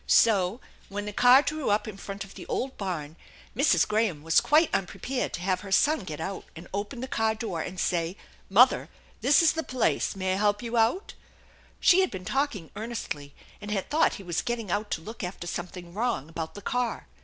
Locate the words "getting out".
14.41-14.89